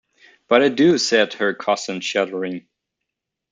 ‘But 0.47 0.63
I 0.63 0.69
do,’ 0.69 0.97
said 0.97 1.33
her 1.33 1.53
cousin, 1.53 2.01
shuddering. 2.01 2.65